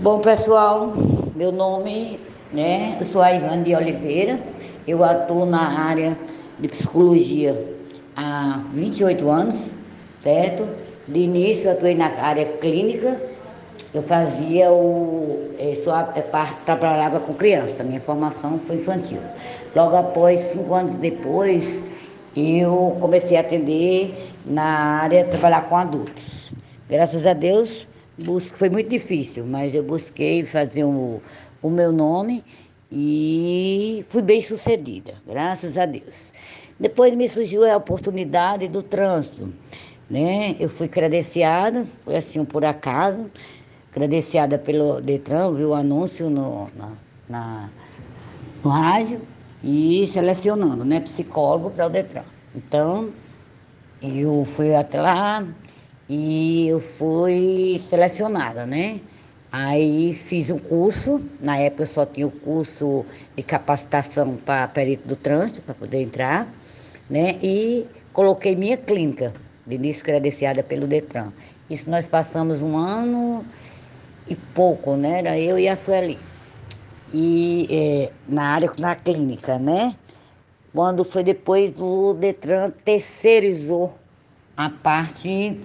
[0.00, 0.92] Bom, pessoal,
[1.34, 2.20] meu nome,
[2.52, 4.38] né, eu sou a Ivane de Oliveira,
[4.86, 6.16] eu atuo na área
[6.60, 7.76] de psicologia
[8.14, 9.74] há 28 anos,
[10.22, 10.68] certo?
[11.08, 13.20] De início eu atuei na área clínica,
[13.92, 15.50] eu fazia o.
[15.82, 16.12] Só,
[16.64, 19.18] trabalhava com criança, minha formação foi infantil.
[19.74, 21.82] Logo após, cinco anos depois,
[22.36, 26.52] eu comecei a atender na área trabalhar com adultos.
[26.88, 27.87] Graças a Deus,
[28.52, 31.20] foi muito difícil, mas eu busquei fazer o,
[31.62, 32.44] o meu nome
[32.90, 36.32] e fui bem sucedida, graças a Deus.
[36.80, 39.52] Depois me surgiu a oportunidade do trânsito,
[40.08, 40.56] né?
[40.58, 43.30] Eu fui credenciada, foi assim por acaso,
[43.92, 46.92] credenciada pelo Detran, viu o anúncio no, na,
[47.28, 47.70] na,
[48.64, 49.20] no rádio
[49.62, 51.00] e selecionando, né?
[51.00, 52.24] Psicólogo para o Detran.
[52.54, 53.10] Então,
[54.00, 55.44] eu fui até lá,
[56.08, 59.00] e eu fui selecionada, né?
[59.52, 63.04] Aí fiz um curso, na época eu só tinha o curso
[63.36, 66.48] de capacitação para perito do trânsito, para poder entrar,
[67.08, 67.38] né?
[67.42, 69.32] E coloquei minha clínica,
[69.66, 71.32] de início credenciada pelo Detran.
[71.68, 73.44] Isso nós passamos um ano
[74.26, 75.18] e pouco, né?
[75.18, 76.18] Era eu e a Sueli.
[77.12, 79.94] E é, na área da clínica, né?
[80.74, 83.98] Quando foi depois o Detran terceirizou
[84.56, 85.58] a parte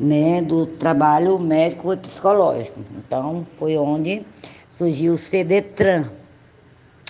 [0.00, 2.80] né, do trabalho médico e psicológico.
[2.96, 4.24] Então, foi onde
[4.70, 6.10] surgiu o CDTRAN.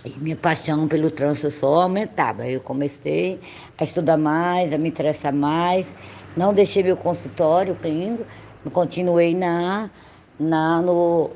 [0.04, 2.46] E minha paixão pelo trânsito só aumentava.
[2.48, 3.38] Eu comecei
[3.78, 5.94] a estudar mais, a me interessar mais.
[6.36, 8.24] Não deixei meu consultório clínico,
[8.72, 9.90] continuei na,
[10.38, 11.30] na, no,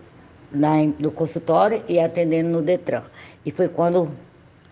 [0.50, 3.02] na, no consultório e atendendo no Detran.
[3.44, 4.10] E foi quando,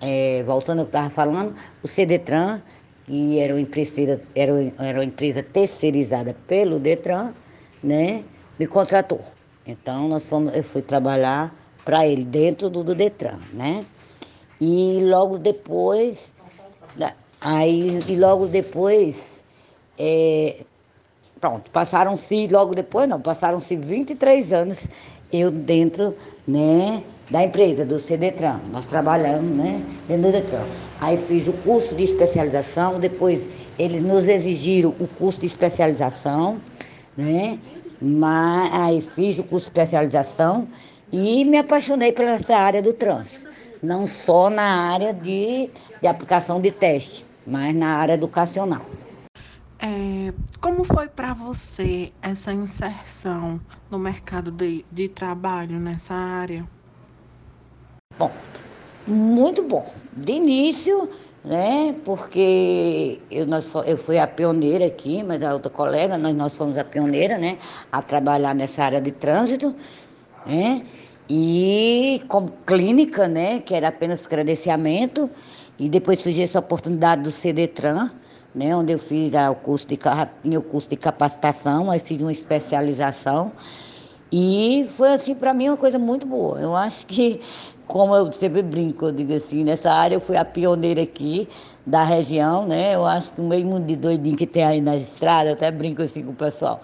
[0.00, 2.62] é, voltando ao que eu estava falando, o CDTRAN
[3.06, 7.32] que era uma empresa, era, era uma empresa terceirizada pelo Detran,
[7.82, 8.22] né,
[8.58, 9.20] me contratou.
[9.66, 13.84] Então nós fomos, eu fui trabalhar para ele dentro do, do Detran, né?
[14.60, 16.32] E logo depois,
[17.40, 19.42] aí e logo depois,
[19.98, 20.64] é,
[21.40, 24.78] pronto, passaram-se, logo depois não, passaram-se 23 anos
[25.32, 26.14] eu dentro,
[26.46, 28.60] né, da empresa, do CDTRAN.
[28.70, 30.66] Nós trabalhamos, né, dentro do DETRAN.
[31.00, 33.48] Aí fiz o curso de especialização, depois
[33.78, 36.60] eles nos exigiram o curso de especialização,
[37.16, 37.58] né,
[38.00, 40.68] mas aí fiz o curso de especialização
[41.10, 43.48] e me apaixonei por essa área do trânsito.
[43.82, 45.70] Não só na área de,
[46.02, 48.84] de aplicação de teste, mas na área educacional.
[49.78, 53.58] É, como foi para você essa inserção
[53.90, 56.64] no mercado de, de trabalho nessa área?
[58.18, 58.30] Bom,
[59.06, 59.92] muito bom.
[60.12, 61.08] De início,
[61.44, 61.94] né?
[62.04, 66.78] Porque eu, nós, eu fui a pioneira aqui, mas a outra colega, nós, nós fomos
[66.78, 67.58] a pioneira, né?
[67.90, 69.74] A trabalhar nessa área de trânsito,
[70.46, 70.84] né?
[71.28, 73.60] E como clínica, né?
[73.60, 75.30] Que era apenas credenciamento.
[75.78, 78.12] E depois surgiu essa oportunidade do CDTRAN,
[78.54, 79.98] né, onde eu fiz o curso de,
[80.44, 83.50] meu curso de capacitação, aí fiz uma especialização.
[84.30, 86.60] E foi assim, para mim, uma coisa muito boa.
[86.60, 87.40] Eu acho que,
[87.86, 91.48] como eu sempre brinco, eu digo assim, nessa área eu fui a pioneira aqui
[91.86, 92.94] da região, né?
[92.94, 96.02] Eu acho que o mundo de doidinho que tem aí na estrada, eu até brinco
[96.02, 96.80] assim com o pessoal,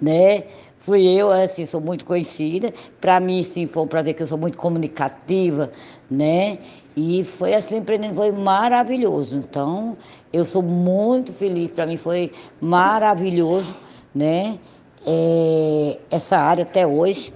[0.00, 0.44] né?
[0.80, 2.72] Fui eu, assim, sou muito conhecida.
[3.00, 5.70] Para mim, sim, foi um prazer que eu sou muito comunicativa,
[6.10, 6.58] né?
[6.96, 9.36] E foi assim, empreendendo, foi maravilhoso.
[9.36, 9.96] Então,
[10.32, 13.74] eu sou muito feliz, para mim foi maravilhoso,
[14.14, 14.58] né?
[15.06, 17.32] É, essa área até hoje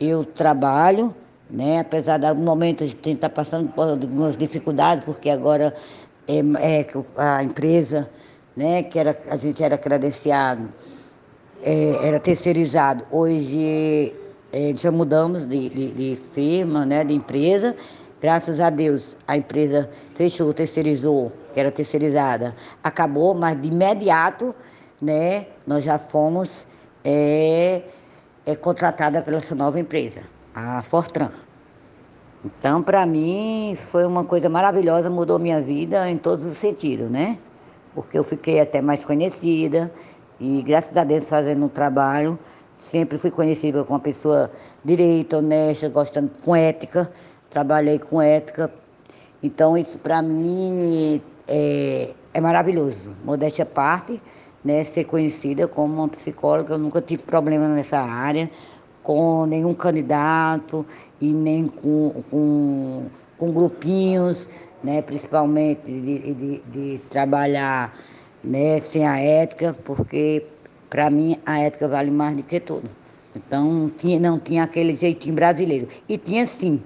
[0.00, 1.14] eu trabalho,
[1.50, 1.80] né?
[1.80, 5.74] Apesar do momento a gente estar tá passando por algumas dificuldades, porque agora
[6.26, 8.08] é, é, a empresa,
[8.56, 10.68] né, que era, a gente era credenciado,
[11.62, 13.04] é, era terceirizado.
[13.10, 14.14] Hoje
[14.52, 17.76] é, já mudamos de, de, de firma, né, de empresa,
[18.24, 24.54] Graças a Deus, a empresa fechou, terceirizou, que era terceirizada, acabou, mas de imediato,
[24.98, 26.66] né, nós já fomos
[27.04, 27.82] é,
[28.46, 30.22] é, contratada pela essa nova empresa,
[30.54, 31.30] a Fortran.
[32.44, 37.38] Então, para mim, foi uma coisa maravilhosa, mudou minha vida em todos os sentidos, né?
[37.94, 39.90] Porque eu fiquei até mais conhecida
[40.38, 42.38] e, graças a Deus, fazendo um trabalho,
[42.76, 44.50] sempre fui conhecida como uma pessoa
[44.84, 47.10] direita, honesta, gostando com ética
[47.54, 48.70] trabalhei com ética.
[49.40, 53.14] Então, isso para mim é, é maravilhoso.
[53.24, 54.20] Modéstia à parte,
[54.64, 58.50] né, ser conhecida como uma psicóloga, eu nunca tive problema nessa área,
[59.04, 60.84] com nenhum candidato
[61.20, 63.02] e nem com, com,
[63.38, 64.48] com grupinhos,
[64.82, 67.94] né, principalmente de, de, de trabalhar
[68.42, 70.44] né, sem a ética, porque
[70.90, 72.90] para mim a ética vale mais do que tudo.
[73.36, 75.88] Então tinha, não tinha aquele jeitinho brasileiro.
[76.08, 76.82] E tinha sim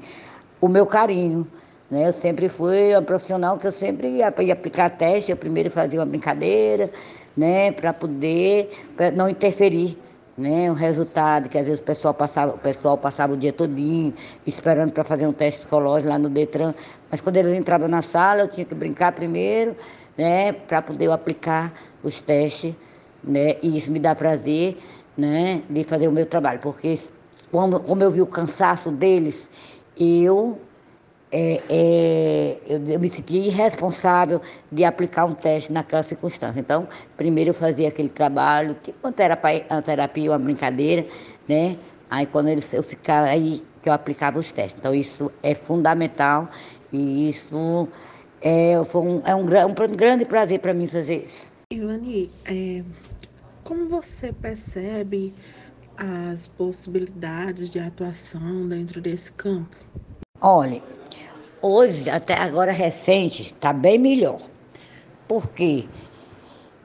[0.61, 1.47] o meu carinho.
[1.91, 2.09] Né?
[2.09, 6.00] Eu sempre fui uma profissional que eu sempre ia, ia aplicar teste, eu primeiro fazia
[6.00, 6.91] uma brincadeira,
[7.37, 9.97] né, para poder pra não interferir
[10.38, 14.14] né, o resultado, que às vezes o pessoal passava, o pessoal passava o dia todinho
[14.46, 16.73] esperando para fazer um teste psicológico lá no Detran,
[17.11, 19.76] mas quando eles entravam na sala, eu tinha que brincar primeiro,
[20.17, 21.73] né, para poder aplicar
[22.05, 22.73] os testes,
[23.23, 24.79] né, e isso me dá prazer,
[25.17, 26.96] né, de fazer o meu trabalho, porque
[27.50, 29.50] como, como eu vi o cansaço deles,
[29.99, 30.56] eu
[31.30, 34.40] é, é, eu, eu, me senti irresponsável
[34.72, 36.58] de aplicar um teste naquela circunstância.
[36.58, 41.06] Então, primeiro eu fazia aquele trabalho, tipo uma terapia, uma, terapia, uma brincadeira,
[41.46, 41.76] né?
[42.10, 44.76] Aí quando eles, eu ficava aí que eu aplicava os testes.
[44.78, 46.48] Então isso é fundamental
[46.92, 47.88] e isso
[48.40, 51.50] é, foi um, é um, um grande prazer para mim fazer isso.
[51.70, 52.82] Ivani, é,
[53.62, 55.34] como você percebe
[55.98, 59.76] as possibilidades de atuação dentro desse campo?
[60.40, 60.81] Olha,
[61.60, 64.38] Hoje, até agora recente, está bem melhor.
[65.26, 65.88] Porque,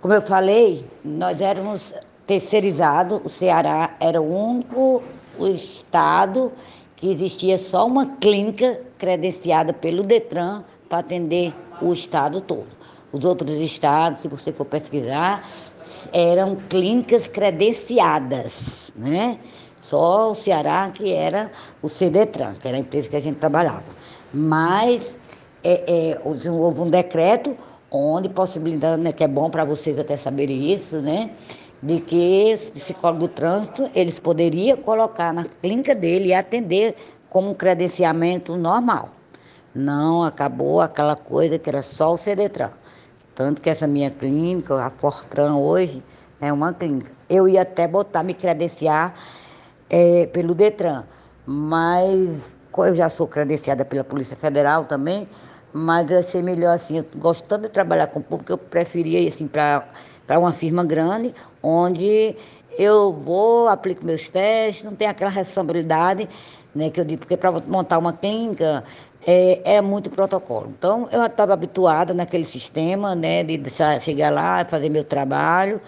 [0.01, 1.93] como eu falei, nós éramos
[2.25, 5.03] terceirizados, o Ceará era o único
[5.37, 6.51] o estado
[6.95, 12.67] que existia só uma clínica credenciada pelo Detran para atender o estado todo.
[13.11, 15.47] Os outros estados, se você for pesquisar,
[16.11, 19.37] eram clínicas credenciadas, né?
[19.83, 23.83] Só o Ceará que era o CDTran, que era a empresa que a gente trabalhava
[24.33, 25.17] mas
[25.63, 27.55] é, é, houve um decreto
[27.91, 31.29] onde possibilitando, né, que é bom para vocês até saberem isso, né,
[31.81, 36.95] de que os psicólogos do trânsito, eles poderiam colocar na clínica dele e atender
[37.29, 39.09] como um credenciamento normal.
[39.75, 42.71] Não acabou aquela coisa que era só o CDTran.
[43.35, 46.03] Tanto que essa minha clínica, a Fortran hoje,
[46.39, 47.11] é uma clínica.
[47.27, 49.15] Eu ia até botar, me credenciar
[49.89, 51.03] é, pelo Detran,
[51.45, 55.27] mas eu já sou credenciada pela Polícia Federal também,
[55.71, 57.03] mas eu achei melhor assim,
[57.47, 59.85] tanto de trabalhar com o público, eu preferia assim para
[60.37, 62.35] uma firma grande, onde
[62.77, 66.27] eu vou, aplico meus testes, não tem aquela responsabilidade,
[66.73, 68.83] né, que eu digo, porque para montar uma clínica
[69.25, 70.73] é, é muito protocolo.
[70.77, 73.61] Então, eu estava habituada naquele sistema, né, de
[74.01, 75.79] chegar lá, fazer meu trabalho,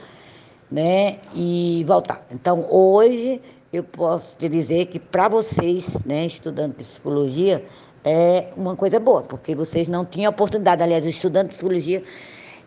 [0.71, 2.25] né, e voltar.
[2.31, 3.41] Então, hoje
[3.75, 7.63] eu posso te dizer que para vocês, né, estudando psicologia,
[8.03, 10.83] é uma coisa boa, porque vocês não tinham oportunidade.
[10.83, 11.11] Aliás, de
[11.47, 12.03] psicologia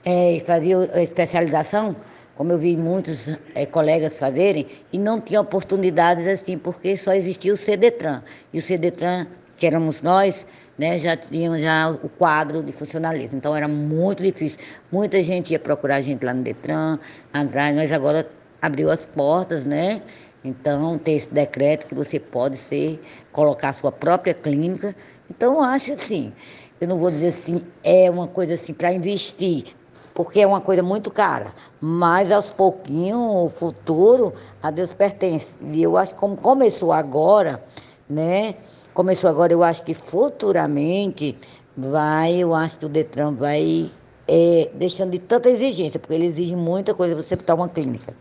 [0.04, 1.96] é, faziam especialização,
[2.34, 7.54] como eu vi muitos é, colegas fazerem, e não tinham oportunidades assim, porque só existia
[7.54, 8.22] o CDTran.
[8.52, 9.26] E o CDTran,
[9.56, 10.46] que éramos nós,
[10.76, 13.38] né, já tínhamos já o quadro de funcionalismo.
[13.38, 14.58] Então era muito difícil.
[14.92, 16.98] Muita gente ia procurar a gente lá no Detran,
[17.32, 18.28] atrás, nós agora
[18.60, 20.02] abriu as portas, né?
[20.44, 23.00] Então, tem esse decreto que você pode ser,
[23.32, 24.94] colocar a sua própria clínica.
[25.28, 26.32] Então, eu acho assim,
[26.80, 29.74] eu não vou dizer assim, é uma coisa assim para investir,
[30.14, 31.52] porque é uma coisa muito cara.
[31.80, 34.32] Mas aos pouquinhos, o futuro
[34.62, 35.54] a Deus pertence.
[35.60, 37.62] E eu acho que como começou agora,
[38.08, 38.54] né?
[38.94, 41.36] Começou agora, eu acho que futuramente
[41.76, 43.90] vai, eu acho que o Detran vai
[44.26, 48.12] é, deixando de tanta exigência, porque ele exige muita coisa para você botar uma clínica.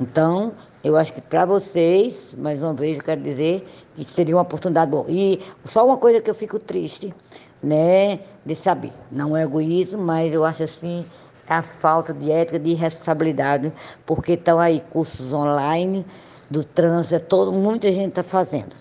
[0.00, 0.52] Então,
[0.84, 4.90] eu acho que para vocês, mais uma vez, eu quero dizer que seria uma oportunidade
[4.90, 5.04] boa.
[5.08, 7.14] E só uma coisa que eu fico triste,
[7.62, 8.92] né, de saber.
[9.10, 11.04] Não é egoísmo, mas eu acho assim
[11.48, 13.72] a falta de ética, de responsabilidade,
[14.06, 16.04] porque estão aí cursos online
[16.50, 18.74] do trânsito, é todo, muita gente está fazendo.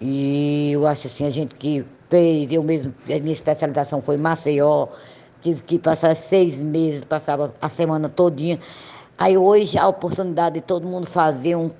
[0.00, 4.88] E eu acho assim, a gente que fez, eu mesmo, a minha especialização foi Maceió,
[5.40, 8.58] tive que passar seis meses, passava a semana todinha
[9.16, 11.70] Aí hoje a oportunidade de todo mundo fazer um,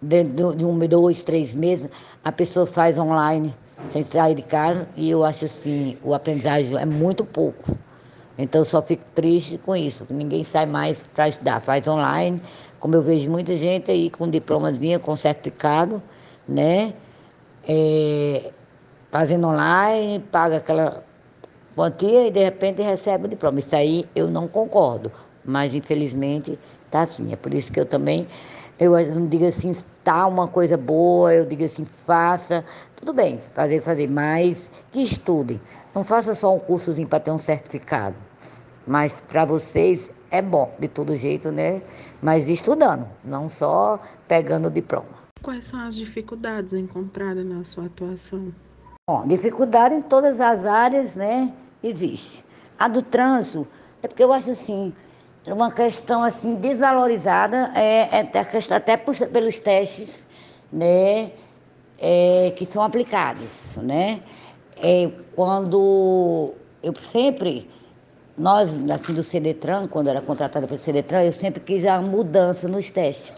[0.00, 1.88] dentro de um, dois, três meses,
[2.24, 3.54] a pessoa faz online,
[3.90, 7.76] sem sair de casa, e eu acho assim, o aprendizagem é muito pouco.
[8.38, 12.40] Então só fico triste com isso, que ninguém sai mais para estudar, faz online,
[12.80, 16.00] como eu vejo muita gente aí com diplomazinha, com certificado,
[16.48, 16.94] né?
[17.66, 18.50] É,
[19.10, 21.04] fazendo online, paga aquela
[21.74, 23.58] quantia e de repente recebe o diploma.
[23.58, 25.10] Isso aí eu não concordo,
[25.44, 26.58] mas infelizmente
[26.90, 28.26] Tá é por isso que eu também,
[28.78, 29.72] eu não digo assim,
[30.04, 32.64] tá uma coisa boa, eu digo assim, faça,
[32.96, 35.60] tudo bem, fazer, fazer, mas que estudem.
[35.94, 38.16] Não faça só um cursozinho para ter um certificado.
[38.86, 41.82] Mas para vocês é bom, de todo jeito, né?
[42.22, 45.18] Mas estudando, não só pegando o diploma.
[45.42, 48.52] Quais são as dificuldades encontradas na sua atuação?
[49.08, 51.52] Bom, dificuldade em todas as áreas, né?
[51.82, 52.44] Existe.
[52.78, 53.66] A do trânsito,
[54.02, 54.92] é porque eu acho assim,
[55.52, 58.40] uma questão assim desvalorizada é, é até,
[58.74, 60.26] até pelos testes
[60.72, 61.30] né,
[61.98, 63.76] é, que são aplicados.
[63.82, 64.20] Né?
[64.82, 67.68] É, quando eu sempre,
[68.36, 72.90] nós assim do CDTRAN, quando era contratada pelo CDTRAN, eu sempre quis a mudança nos
[72.90, 73.32] testes.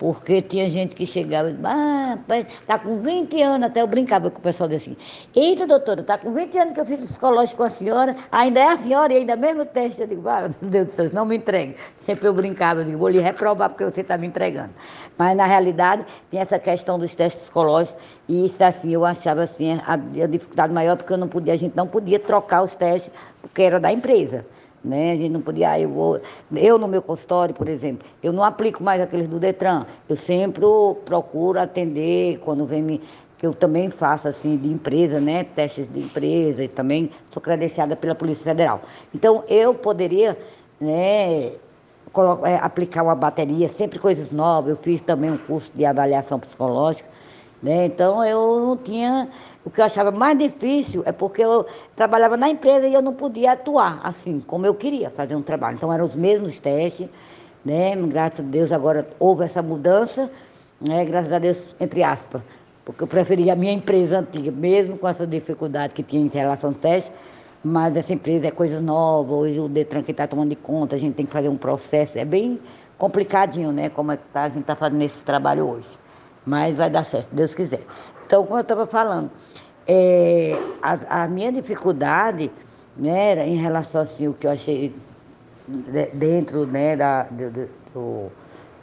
[0.00, 2.18] Porque tinha gente que chegava e ah,
[2.66, 4.96] tá com 20 anos, até eu brincava com o pessoal assim,
[5.36, 8.68] eita doutora, tá com 20 anos que eu fiz psicológico com a senhora, ainda é
[8.72, 10.00] a senhora e ainda mesmo teste.
[10.00, 11.76] Eu digo, ah, meu Deus do céu, não me entregue.
[11.98, 14.70] Sempre eu brincava, eu digo, vou lhe reprovar porque você está me entregando.
[15.18, 19.74] Mas na realidade tem essa questão dos testes psicológicos e isso assim, eu achava assim,
[19.86, 23.12] a, a dificuldade maior porque eu não podia, a gente não podia trocar os testes
[23.42, 24.46] porque era da empresa.
[24.82, 25.12] Né?
[25.12, 26.20] A gente não podia, ah, eu vou.
[26.54, 29.84] Eu no meu consultório, por exemplo, eu não aplico mais aqueles do Detran.
[30.08, 30.64] Eu sempre
[31.04, 33.00] procuro atender quando vem me.
[33.38, 35.44] Que eu também faço assim de empresa, né?
[35.44, 38.82] Testes de empresa e também sou credenciada pela Polícia Federal.
[39.14, 40.36] Então eu poderia,
[40.78, 41.52] né?
[42.44, 44.70] é, aplicar uma bateria, sempre coisas novas.
[44.70, 47.08] Eu fiz também um curso de avaliação psicológica,
[47.62, 47.86] né?
[47.86, 49.28] Então eu não tinha
[49.64, 53.12] o que eu achava mais difícil é porque eu trabalhava na empresa e eu não
[53.12, 55.76] podia atuar assim, como eu queria fazer um trabalho.
[55.76, 57.08] Então eram os mesmos testes,
[57.64, 57.94] né?
[57.96, 60.30] Graças a Deus agora houve essa mudança,
[60.80, 61.04] né?
[61.04, 62.40] Graças a Deus, entre aspas,
[62.84, 66.70] porque eu preferia a minha empresa antiga, mesmo com essa dificuldade que tinha em relação
[66.70, 67.12] ao teste,
[67.62, 70.98] mas essa empresa é coisa nova, hoje o Detran que está tomando de conta, a
[70.98, 72.58] gente tem que fazer um processo, é bem
[72.96, 73.90] complicadinho, né?
[73.90, 75.88] Como é que tá, a gente está fazendo esse trabalho hoje.
[76.46, 77.82] Mas vai dar certo, Deus quiser.
[78.30, 79.28] Então, como eu estava falando,
[79.88, 82.48] é, a, a, minha dificuldade
[82.96, 84.94] né, em relação assim, o que eu achei
[86.14, 88.32] dentro né, da, do, do,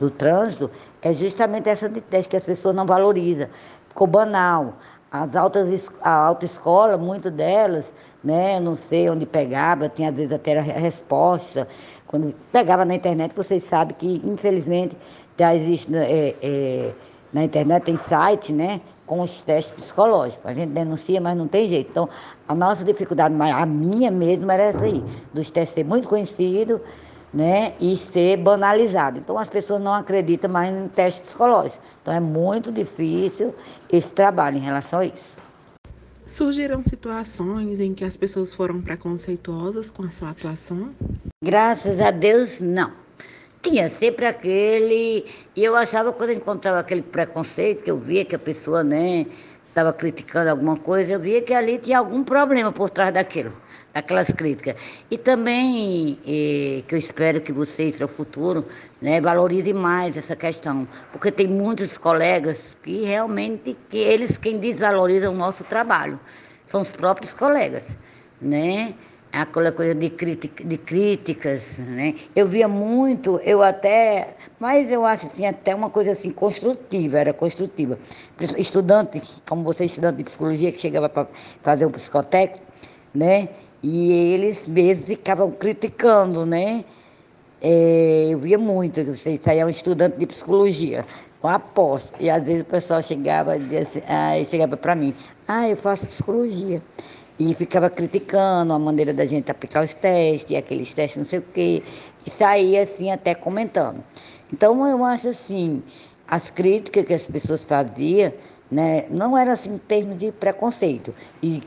[0.02, 0.70] do trânsito
[1.02, 3.48] é justamente essa teste que as pessoas não valorizam.
[3.88, 4.74] Ficou banal.
[5.10, 10.60] As altas, a autoescola, muitas delas, né, não sei onde pegava, tinha às vezes até
[10.60, 11.70] a resposta.
[12.06, 14.98] Quando pegava na internet, vocês sabem que, infelizmente,
[15.40, 16.94] já existe é, é,
[17.32, 18.82] na internet, tem site, né?
[19.08, 20.46] Com os testes psicológicos.
[20.46, 21.90] A gente denuncia, mas não tem jeito.
[21.90, 22.08] Então,
[22.48, 26.82] a nossa dificuldade, a minha mesmo, era essa aí, dos testes ser muito conhecido,
[27.34, 29.18] né, e ser banalizado.
[29.18, 31.82] Então, as pessoas não acreditam mais no teste psicológico.
[32.02, 33.56] Então, é muito difícil
[33.92, 35.38] esse trabalho em relação a isso.
[36.28, 40.90] Surgiram situações em que as pessoas foram preconceituosas com a sua atuação?
[41.42, 43.07] Graças a Deus, não
[43.62, 45.26] tinha sempre aquele.
[45.56, 49.26] E eu achava quando eu encontrava aquele preconceito, que eu via que a pessoa né,
[49.68, 53.54] estava criticando alguma coisa, eu via que ali tinha algum problema por trás daquilo,
[53.94, 54.76] daquelas críticas.
[55.12, 58.66] E também, eh, que eu espero que vocês, para o futuro,
[59.02, 65.34] né, valorizem mais essa questão, porque tem muitos colegas que realmente, que eles quem desvalorizam
[65.34, 66.20] o nosso trabalho,
[66.66, 67.96] são os próprios colegas,
[68.42, 68.94] né?
[69.32, 72.16] Aquela coisa de, de críticas, né?
[72.36, 77.20] Eu via muito, eu até, mas eu acho que tinha até uma coisa assim construtiva,
[77.20, 77.98] era construtiva.
[78.58, 81.28] Estudante, como você estudante de psicologia que chegava para
[81.62, 82.66] fazer um psicotécnico,
[83.14, 83.50] né?
[83.84, 86.84] E eles mesmos ficavam criticando, né?
[87.62, 91.06] É, eu via muito, você saía um estudante de psicologia,
[91.42, 92.14] com aposto.
[92.20, 95.14] E às vezes o pessoal chegava e assim, ah, chegava para mim,
[95.48, 96.82] ah, eu faço psicologia
[97.40, 101.46] e ficava criticando a maneira da gente aplicar os testes, aqueles testes não sei o
[101.54, 101.84] quê,
[102.26, 104.04] e saía assim até comentando.
[104.52, 105.84] Então eu acho assim,
[106.28, 108.34] as críticas que as pessoas faziam,
[108.72, 111.62] né, não era assim em termos de preconceito, e,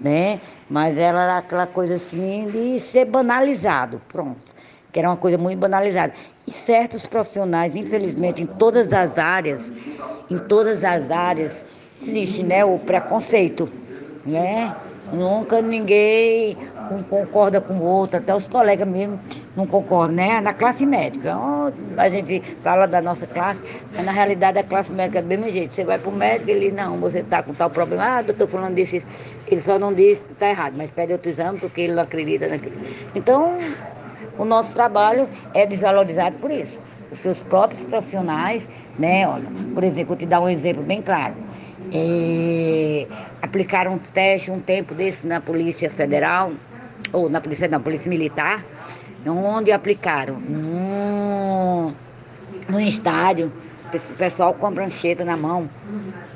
[0.00, 0.40] né,
[0.70, 4.54] mas era aquela coisa assim de ser banalizado, pronto,
[4.92, 6.14] que era uma coisa muito banalizada.
[6.46, 9.72] E certos profissionais, infelizmente, em todas as áreas,
[10.30, 11.64] em todas as áreas,
[12.00, 13.68] existe né, o preconceito,
[14.24, 14.74] né?
[15.12, 16.56] Nunca ninguém
[17.08, 19.18] concorda com o outro, até os colegas mesmo
[19.56, 20.40] não concordam, né?
[20.40, 21.36] Na classe médica.
[21.96, 23.60] A gente fala da nossa classe,
[23.94, 25.74] mas na realidade a classe médica é do mesmo jeito.
[25.74, 28.74] Você vai para o médico, ele não, você está com tal problema, ah, doutor falando
[28.74, 29.06] disso,
[29.46, 32.48] ele só não diz que está errado, mas pede outro exame porque ele não acredita
[32.48, 32.76] naquilo.
[33.14, 33.58] Então,
[34.38, 36.80] o nosso trabalho é desvalorizado por isso.
[37.24, 41.34] Os próprios profissionais, né, olha, por exemplo, vou te dar um exemplo bem claro.
[41.92, 43.06] É,
[43.42, 46.52] aplicaram um teste um tempo desse na Polícia Federal,
[47.12, 48.64] ou na Polícia, na Polícia Militar,
[49.26, 51.94] onde aplicaram num,
[52.68, 53.52] num estádio,
[53.92, 55.68] o pessoal com a prancheta na mão,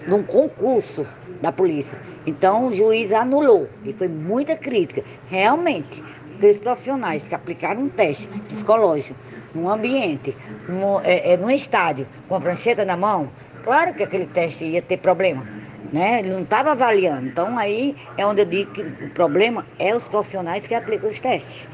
[0.07, 1.07] num concurso
[1.43, 1.99] da polícia.
[2.27, 5.03] Então o juiz anulou e foi muita crítica.
[5.29, 6.03] Realmente,
[6.39, 9.19] três profissionais que aplicaram um teste psicológico
[9.55, 10.37] num ambiente,
[10.69, 13.29] num, é, é, num estádio, com a prancheta na mão,
[13.65, 15.60] claro que aquele teste ia ter problema
[15.93, 16.21] né?
[16.21, 17.27] Ele não estava avaliando.
[17.27, 21.19] Então aí é onde eu digo que o problema é os profissionais que aplicam os
[21.19, 21.69] testes.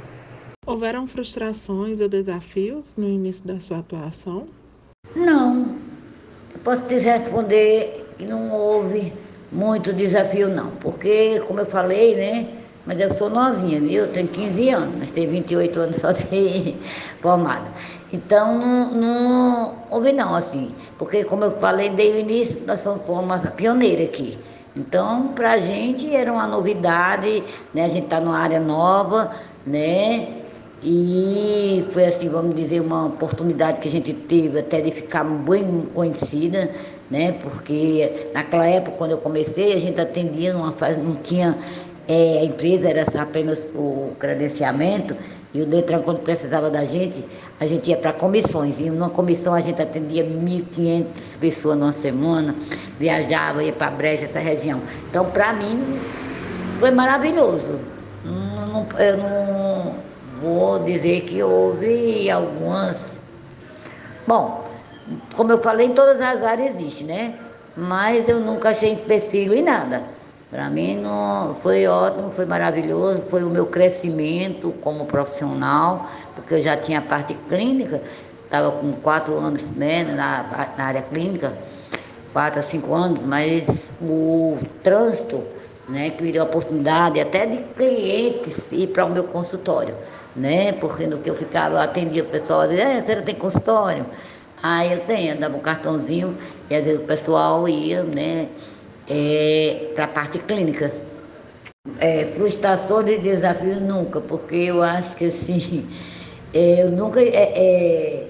[0.66, 4.48] Houveram frustrações ou desafios no início da sua atuação?
[5.14, 5.76] Não.
[6.52, 9.12] Eu posso te responder que não houve
[9.52, 10.72] muito desafio, não.
[10.76, 12.48] Porque, como eu falei, né?
[12.86, 14.04] Mas eu sou novinha, viu?
[14.04, 16.76] Eu tenho 15 anos, mas tenho 28 anos só de
[17.20, 17.66] formada.
[18.12, 20.72] Então, não, houve não, assim.
[20.96, 24.38] Porque, como eu falei desde o início, nós somos uma pioneira aqui.
[24.76, 27.42] Então, para a gente era uma novidade,
[27.74, 27.86] né?
[27.86, 29.32] A gente está numa área nova,
[29.66, 30.28] né?
[30.82, 35.88] E foi assim, vamos dizer, uma oportunidade que a gente teve até de ficar bem
[35.94, 36.70] conhecida,
[37.10, 37.32] né?
[37.32, 41.58] Porque naquela época, quando eu comecei, a gente atendia numa não tinha.
[42.08, 45.16] É, a empresa era apenas o credenciamento
[45.52, 47.24] e o Detran, quando precisava da gente,
[47.58, 48.78] a gente ia para comissões.
[48.78, 51.06] E numa comissão a gente atendia 1.500
[51.40, 52.54] pessoas numa semana,
[52.98, 54.80] viajava, ia para Brecha, essa região.
[55.08, 55.98] Então, para mim,
[56.78, 57.80] foi maravilhoso.
[58.24, 59.94] Não, não, eu não
[60.42, 63.00] vou dizer que houve algumas.
[64.26, 64.64] Bom,
[65.34, 67.34] como eu falei, em todas as áreas existe, né?
[67.76, 70.15] Mas eu nunca achei empecilho em nada.
[70.50, 76.62] Para mim não, foi ótimo, foi maravilhoso, foi o meu crescimento como profissional, porque eu
[76.62, 78.00] já tinha a parte clínica,
[78.44, 81.52] estava com quatro anos né, na, na área clínica,
[82.32, 85.42] quatro a cinco anos, mas o trânsito,
[85.88, 89.94] né, que me deu a oportunidade até de clientes ir para o meu consultório
[90.36, 90.72] né?
[90.72, 94.04] Porque no que eu ficava, eu atendia o pessoal, dizia, é, você tem consultório?
[94.62, 96.36] Aí eu tenho, dava um cartãozinho
[96.68, 98.48] e às vezes o pessoal ia, né,
[99.08, 100.92] é, para a parte clínica.
[102.00, 105.88] É, frustrações e desafios nunca, porque eu acho que assim,
[106.52, 107.20] é, eu nunca.
[107.20, 108.26] É, é,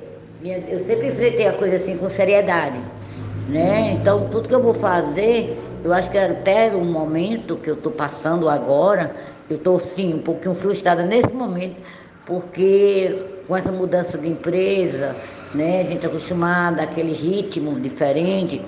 [0.69, 2.79] eu sempre enfrentei a coisa assim com seriedade.
[3.49, 3.93] Né?
[4.01, 7.93] Então tudo que eu vou fazer, eu acho que até o momento que eu estou
[7.93, 9.15] passando agora,
[9.49, 11.77] eu estou sim um pouquinho frustrada nesse momento,
[12.25, 15.17] porque com essa mudança de empresa,
[15.55, 18.61] né, a gente é acostumada àquele ritmo diferente,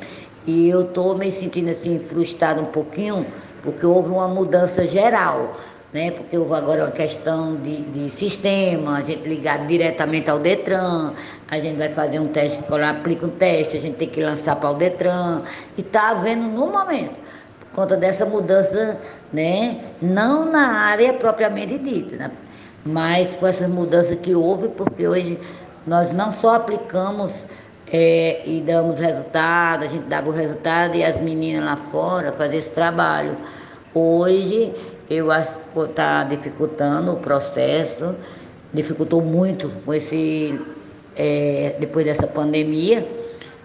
[0.49, 3.27] e eu estou me sentindo assim frustrada um pouquinho,
[3.63, 5.61] porque houve uma mudança geral,
[5.93, 6.11] né?
[6.11, 11.13] Porque houve agora uma questão de, de sistema, a gente ligado diretamente ao Detran,
[11.49, 14.71] a gente vai fazer um teste, aplica um teste, a gente tem que lançar para
[14.71, 15.43] o Detran,
[15.77, 17.21] e está havendo no momento
[17.75, 18.99] conta dessa mudança,
[19.31, 19.85] né?
[20.01, 22.31] Não na área propriamente dita, né?
[22.85, 25.39] mas com essa mudança que houve, porque hoje
[25.87, 27.33] nós não só aplicamos
[27.93, 32.59] é, e damos resultado, a gente dava o resultado e as meninas lá fora faziam
[32.59, 33.37] esse trabalho.
[33.95, 34.73] Hoje
[35.09, 38.15] eu acho que está dificultando o processo,
[38.73, 40.61] dificultou muito com esse,
[41.17, 43.07] é, depois dessa pandemia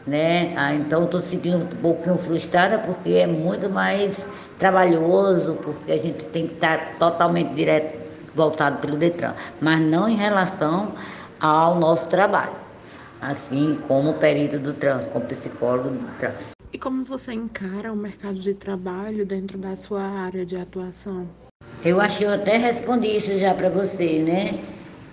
[0.05, 0.53] né?
[0.57, 4.25] Ah, então estou sentindo um pouquinho frustrada porque é muito mais
[4.59, 8.01] trabalhoso, porque a gente tem que estar totalmente direto
[8.35, 10.93] voltado pelo Detran, mas não em relação
[11.39, 12.51] ao nosso trabalho,
[13.29, 16.51] assim como o perito do trânsito, como psicólogo do trânsito.
[16.71, 21.27] E como você encara o mercado de trabalho dentro da sua área de atuação?
[21.85, 24.63] Eu acho que eu até respondi isso já para você, né?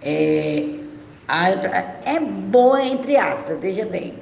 [0.02, 0.76] É,
[2.04, 4.14] é boa entre aspas, veja bem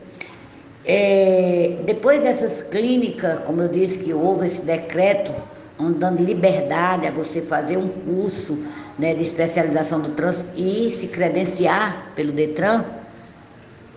[0.88, 5.34] é, depois dessas clínicas, como eu disse que houve esse decreto,
[5.78, 8.58] dando liberdade a você fazer um curso
[8.98, 12.84] né, de especialização do trânsito e se credenciar pelo Detran,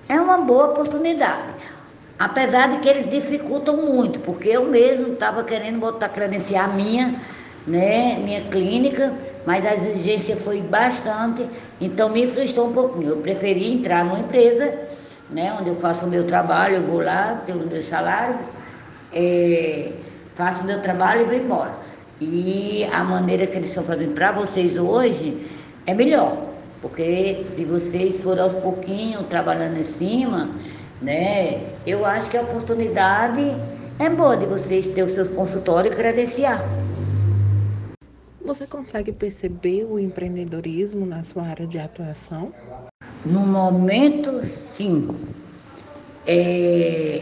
[0.08, 1.54] é uma boa oportunidade.
[2.20, 7.16] Apesar de que eles dificultam muito, porque eu mesmo estava querendo botar credenciar minha,
[7.66, 9.14] né, minha clínica,
[9.46, 11.48] mas a exigência foi bastante,
[11.80, 13.10] então me frustrou um pouquinho.
[13.10, 14.72] Eu preferi entrar numa empresa
[15.32, 18.38] né, onde eu faço o meu trabalho, eu vou lá, tenho o meu salário,
[19.14, 19.92] é,
[20.36, 21.74] faço o meu trabalho e vou embora.
[22.20, 25.48] E a maneira que eles estão fazendo para vocês hoje
[25.88, 26.38] é melhor,
[26.82, 30.50] porque se vocês forem aos pouquinhos trabalhando em cima,
[31.02, 33.56] né, eu acho que a oportunidade
[34.00, 36.64] é boa de vocês ter os seus consultórios e credenciar.
[38.44, 42.52] Você consegue perceber o empreendedorismo na sua área de atuação?
[43.24, 45.08] No momento, sim.
[46.26, 47.22] É,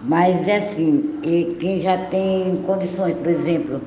[0.00, 1.20] mas é assim,
[1.60, 3.80] quem já tem condições, por exemplo,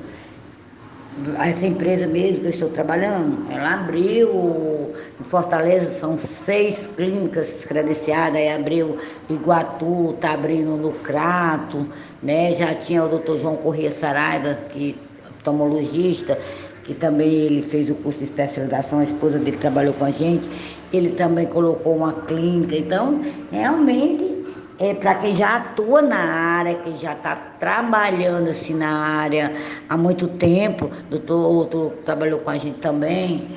[1.38, 8.36] essa empresa mesmo que eu estou trabalhando, ela abriu em Fortaleza, são seis clínicas credenciadas,
[8.36, 8.98] aí abriu
[9.28, 11.86] Iguatu, está abrindo no Crato,
[12.22, 12.54] né?
[12.54, 16.38] Já tinha o doutor João Corrêa Saraiva, que é oftalmologista,
[16.82, 20.48] que também ele fez o curso de especialização, a esposa dele trabalhou com a gente,
[20.92, 24.43] ele também colocou uma clínica, então realmente
[24.78, 29.52] é para quem já atua na área, quem já está trabalhando assim na área
[29.88, 33.48] há muito tempo, doutor outro trabalhou com a gente também,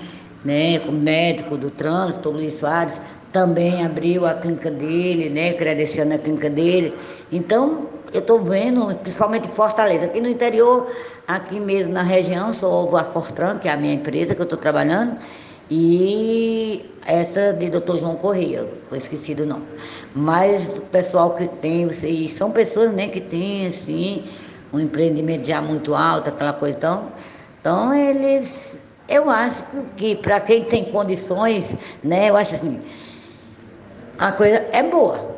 [0.45, 2.99] né, como médico do trânsito, Luiz Soares,
[3.31, 6.93] também abriu a clínica dele, né, credenciando a clínica dele.
[7.31, 10.89] Então, eu estou vendo, principalmente em Fortaleza, aqui no interior,
[11.27, 14.57] aqui mesmo na região, sou a Fortran, que é a minha empresa que eu estou
[14.57, 15.17] trabalhando,
[15.69, 17.97] e essa de Dr.
[17.97, 19.61] João Correia, foi esquecido não.
[20.15, 24.25] Mas o pessoal que tem, vocês são pessoas né, que têm assim,
[24.71, 26.77] um empreendimento já muito alto, aquela coisa.
[26.77, 27.11] Então,
[27.59, 29.63] então eles, eu acho
[29.97, 32.81] que para quem tem condições, né, eu acho assim,
[34.17, 35.35] a coisa é boa.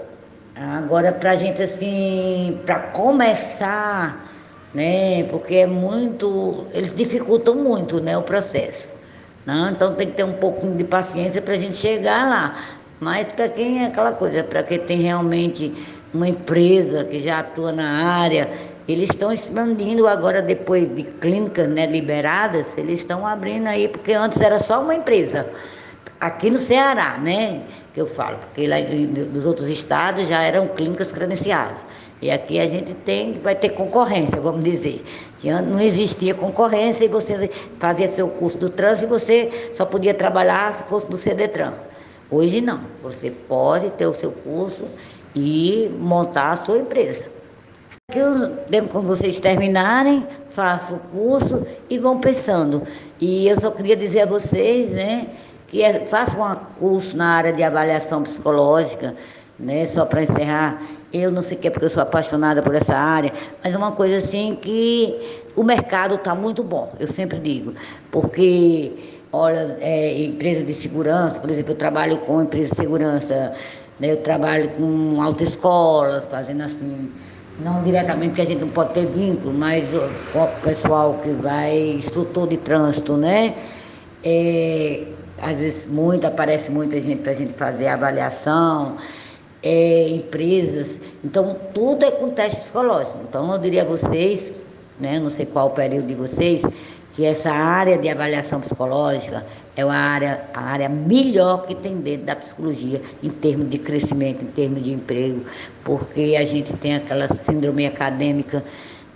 [0.56, 4.30] Agora para a gente assim, para começar,
[4.76, 8.99] né, porque é muito, eles dificultam muito né, o processo.
[9.50, 12.56] Não, então tem que ter um pouquinho de paciência para a gente chegar lá.
[13.00, 15.74] Mas para quem é aquela coisa, para quem tem realmente
[16.14, 18.48] uma empresa que já atua na área,
[18.88, 24.40] eles estão expandindo agora, depois de clínicas né, liberadas, eles estão abrindo aí, porque antes
[24.40, 25.48] era só uma empresa.
[26.22, 27.62] Aqui no Ceará, né?
[27.96, 28.76] Que eu falo, porque lá
[29.34, 31.78] nos outros estados já eram clínicas credenciadas.
[32.22, 35.04] E aqui a gente tem, vai ter concorrência, vamos dizer.
[35.40, 40.14] Que não existia concorrência e você fazia seu curso do trânsito e você só podia
[40.14, 41.74] trabalhar se fosse do CDTRAN.
[42.30, 44.86] Hoje não, você pode ter o seu curso
[45.36, 47.24] e montar a sua empresa.
[48.14, 48.58] Eu,
[48.92, 52.84] quando vocês terminarem, façam o curso e vão pensando.
[53.20, 55.28] E eu só queria dizer a vocês, né,
[55.68, 59.16] que é, façam um curso na área de avaliação psicológica,
[59.60, 62.96] né, só para encerrar, eu não sei o que, porque eu sou apaixonada por essa
[62.96, 67.74] área, mas é uma coisa assim que o mercado está muito bom, eu sempre digo,
[68.12, 68.92] porque,
[69.32, 73.54] olha, é, empresa de segurança, por exemplo, eu trabalho com empresa de segurança,
[74.00, 77.12] né, eu trabalho com autoescolas, fazendo assim,
[77.60, 79.88] não diretamente porque a gente não pode ter vínculo, mas
[80.32, 83.56] com o pessoal que vai, instrutor de trânsito, né?
[84.24, 85.04] É,
[85.42, 88.98] às vezes muito, aparece muita gente para a gente fazer avaliação
[89.64, 91.00] é, empresas.
[91.24, 93.18] Então, tudo é com teste psicológico.
[93.28, 94.54] Então, eu diria a vocês,
[95.00, 96.64] né, não sei qual o período de vocês,
[97.14, 99.46] que essa área de avaliação psicológica
[99.76, 104.44] é uma área, a área melhor que tem dentro da psicologia, em termos de crescimento,
[104.44, 105.42] em termos de emprego,
[105.84, 108.64] porque a gente tem aquela síndrome acadêmica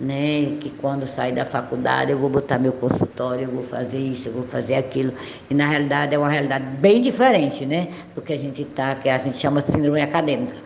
[0.00, 0.56] né?
[0.60, 4.32] Que quando sair da faculdade eu vou botar meu consultório, eu vou fazer isso, eu
[4.32, 5.12] vou fazer aquilo.
[5.50, 7.88] E na realidade é uma realidade bem diferente, né?
[8.14, 10.56] Do que a gente está, que a gente chama de síndrome acadêmica.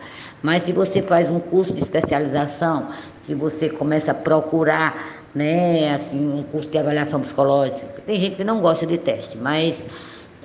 [0.41, 2.89] Mas se você faz um curso de especialização,
[3.23, 8.43] se você começa a procurar, né, assim, um curso de avaliação psicológica, tem gente que
[8.43, 9.83] não gosta de teste, mas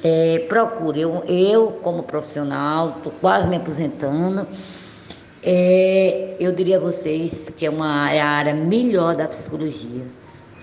[0.03, 1.01] é, procure.
[1.01, 4.47] Eu, eu, como profissional, estou quase me aposentando.
[5.47, 10.03] É, eu diria a vocês que é, uma, é a área melhor da psicologia,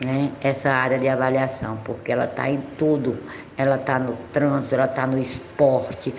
[0.04, 0.32] né?
[0.42, 3.16] essa área de avaliação, porque ela está em tudo.
[3.58, 6.12] Ela está no trânsito, ela está no esporte,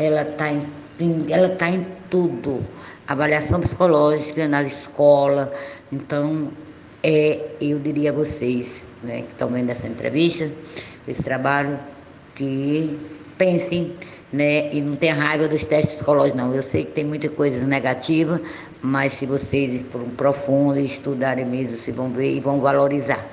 [0.00, 0.66] ela está em,
[1.30, 2.66] ela tá em tudo.
[3.06, 5.54] Avaliação psicológica na escola.
[5.92, 6.50] Então,
[7.04, 10.50] é, eu diria a vocês né, que estão vendo essa entrevista,
[11.06, 11.78] esse trabalho,
[12.38, 12.98] que
[13.36, 13.94] pensem
[14.32, 14.72] né?
[14.72, 16.54] E não tenha raiva dos testes psicológicos, não.
[16.54, 18.40] Eu sei que tem muita coisa negativa,
[18.82, 23.24] mas se vocês forem profundos e estudarem mesmo, vocês vão ver e vão valorizar.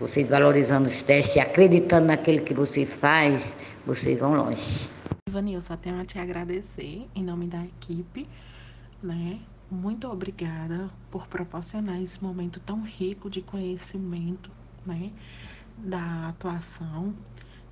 [0.00, 4.88] Vocês valorizando os testes e acreditando naquele que você faz, vocês vão longe.
[5.28, 8.28] Ivanil, só tenho a te agradecer em nome da equipe,
[9.02, 9.38] né?
[9.70, 14.50] Muito obrigada por proporcionar esse momento tão rico de conhecimento,
[14.86, 15.10] né?
[15.78, 17.14] Da atuação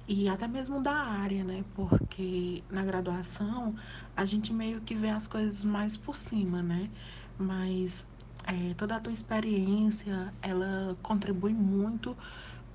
[0.06, 1.64] e até mesmo da área, né?
[1.74, 3.74] Porque na graduação
[4.16, 6.90] a gente meio que vê as coisas mais por cima, né?
[7.38, 8.06] Mas
[8.44, 12.16] é, toda a tua experiência, ela contribui muito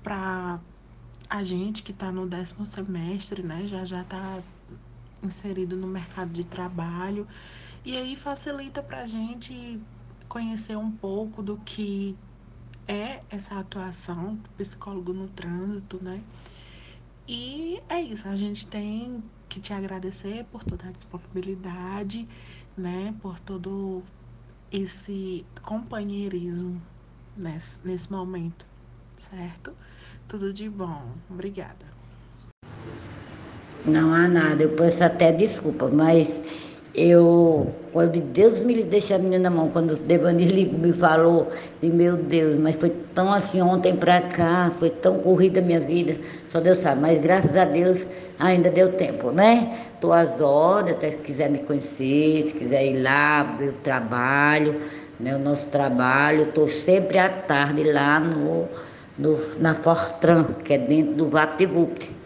[0.02, 0.60] para
[1.28, 3.66] a gente que está no décimo semestre, né?
[3.66, 4.42] Já já está
[5.22, 7.26] inserido no mercado de trabalho
[7.84, 9.80] e aí facilita para a gente
[10.28, 12.16] conhecer um pouco do que
[12.86, 16.22] é essa atuação do psicólogo no trânsito, né?
[17.28, 22.26] E é isso, a gente tem que te agradecer por toda a disponibilidade,
[22.74, 23.14] né?
[23.20, 24.02] Por todo
[24.72, 26.80] esse companheirismo
[27.36, 28.64] nesse, nesse momento,
[29.18, 29.74] certo?
[30.26, 31.02] Tudo de bom.
[31.28, 31.86] Obrigada.
[33.84, 36.40] Não há nada, eu peço até desculpa, mas
[36.94, 41.50] eu, quando Deus me deixa a menina na mão, quando o Devani me falou,
[41.82, 45.80] e meu Deus, mas foi tão assim ontem para cá, foi tão corrida a minha
[45.80, 46.16] vida,
[46.48, 48.06] só Deus sabe, mas graças a Deus
[48.38, 49.86] ainda deu tempo, né?
[49.94, 54.80] Estou às horas, até se quiser me conhecer, se quiser ir lá, o trabalho,
[55.18, 55.36] né?
[55.36, 58.68] o nosso trabalho, estou sempre à tarde lá no,
[59.18, 62.18] no, na Fortran, que é dentro do VaptVupt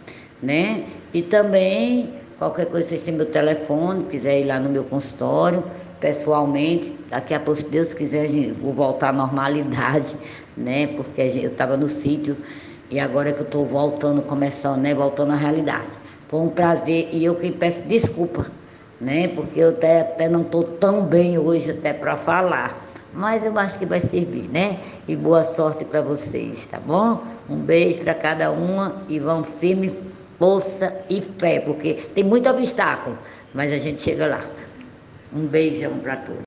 [0.42, 0.85] né?
[1.14, 5.62] E também, qualquer coisa, vocês têm meu telefone, quiser ir lá no meu consultório,
[6.00, 8.28] pessoalmente, daqui a pouco, se Deus quiser,
[8.61, 10.16] vou voltar à normalidade,
[10.57, 10.88] né?
[10.88, 12.37] Porque eu estava no sítio
[12.90, 14.92] e agora é que eu estou voltando, começando, né?
[14.92, 15.87] Voltando à realidade.
[16.26, 18.46] Foi um prazer e eu quem peço desculpa,
[19.00, 19.28] né?
[19.28, 22.76] Porque eu até, até não estou tão bem hoje até para falar.
[23.14, 24.81] Mas eu acho que vai servir, né?
[25.07, 27.22] E boa sorte para vocês, tá bom?
[27.48, 29.92] Um beijo para cada uma e vão firme,
[30.42, 33.16] força e fé, porque tem muito obstáculo,
[33.55, 34.40] mas a gente chega lá.
[35.33, 36.40] Um beijão para todos.